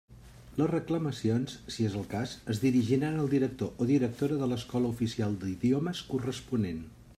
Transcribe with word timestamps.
Les 0.59 0.69
reclamacions, 0.69 1.57
si 1.75 1.85
és 1.89 1.97
el 1.99 2.07
cas, 2.13 2.33
es 2.55 2.61
dirigiran 2.63 3.19
al 3.25 3.29
director 3.35 3.85
o 3.85 3.89
directora 3.93 4.41
de 4.43 4.49
l'escola 4.53 4.93
oficial 4.97 5.39
d'idiomes 5.45 6.05
corresponent. 6.15 6.85